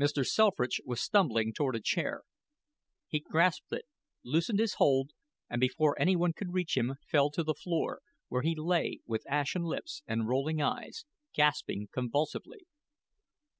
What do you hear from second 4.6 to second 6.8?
hold, and before anyone could reach